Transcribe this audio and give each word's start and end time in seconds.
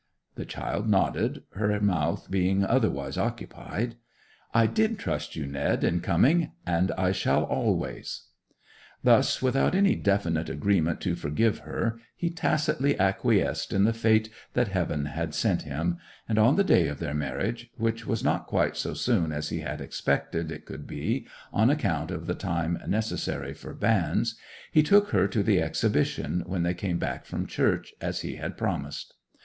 The 0.33 0.47
child 0.47 0.89
nodded, 0.89 1.43
her 1.51 1.79
mouth 1.79 2.31
being 2.31 2.65
otherwise 2.65 3.19
occupied. 3.19 3.97
'I 4.51 4.65
did 4.65 4.97
trust 4.97 5.35
you, 5.35 5.45
Ned, 5.45 5.83
in 5.83 6.01
coming; 6.01 6.53
and 6.65 6.91
I 6.93 7.11
shall 7.11 7.43
always!' 7.43 8.23
Thus, 9.03 9.43
without 9.43 9.75
any 9.75 9.95
definite 9.95 10.49
agreement 10.49 11.01
to 11.01 11.13
forgive 11.13 11.59
her, 11.59 11.99
he 12.15 12.31
tacitly 12.31 12.99
acquiesced 12.99 13.71
in 13.73 13.83
the 13.83 13.93
fate 13.93 14.31
that 14.53 14.69
Heaven 14.69 15.05
had 15.05 15.35
sent 15.35 15.61
him; 15.61 15.99
and 16.27 16.39
on 16.39 16.55
the 16.55 16.63
day 16.63 16.87
of 16.87 16.97
their 16.97 17.13
marriage 17.13 17.69
(which 17.77 18.07
was 18.07 18.23
not 18.23 18.47
quite 18.47 18.75
so 18.75 18.95
soon 18.95 19.31
as 19.31 19.49
he 19.49 19.59
had 19.59 19.81
expected 19.81 20.51
it 20.51 20.65
could 20.65 20.87
be, 20.87 21.27
on 21.53 21.69
account 21.69 22.09
of 22.09 22.25
the 22.25 22.33
time 22.33 22.79
necessary 22.87 23.53
for 23.53 23.75
banns) 23.75 24.35
he 24.71 24.81
took 24.81 25.09
her 25.09 25.27
to 25.27 25.43
the 25.43 25.61
Exhibition 25.61 26.41
when 26.47 26.63
they 26.63 26.73
came 26.73 26.97
back 26.97 27.23
from 27.23 27.45
church, 27.45 27.93
as 28.01 28.21
he 28.21 28.37
had 28.37 28.57
promised. 28.57 29.13